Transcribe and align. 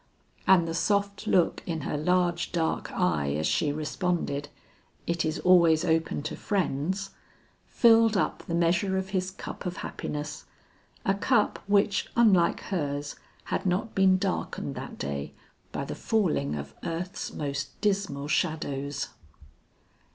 And 0.47 0.67
the 0.67 0.73
soft 0.73 1.27
look 1.27 1.61
in 1.67 1.81
her 1.81 1.95
large 1.95 2.51
dark 2.51 2.91
eye 2.91 3.33
as 3.35 3.45
she 3.45 3.71
responded, 3.71 4.49
"It 5.05 5.23
is 5.23 5.37
always 5.37 5.85
open 5.85 6.23
to 6.23 6.35
friends," 6.35 7.11
filled 7.67 8.17
up 8.17 8.41
the 8.47 8.55
measure 8.55 8.97
of 8.97 9.09
his 9.09 9.29
cup 9.29 9.63
of 9.63 9.77
happiness; 9.85 10.45
a 11.05 11.13
cup 11.13 11.59
which 11.67 12.09
unlike 12.15 12.61
hers, 12.61 13.15
had 13.43 13.67
not 13.67 13.93
been 13.93 14.17
darkened 14.17 14.73
that 14.73 14.97
day 14.97 15.35
by 15.71 15.85
the 15.85 15.93
falling 15.93 16.55
of 16.55 16.73
earth's 16.83 17.31
most 17.31 17.79
dismal 17.79 18.27
shadows. 18.27 19.09